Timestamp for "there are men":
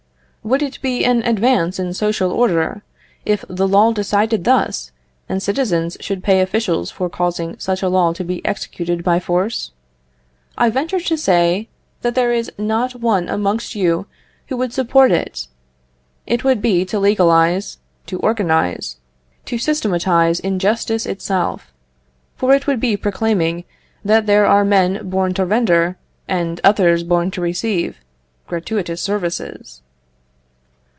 24.25-25.07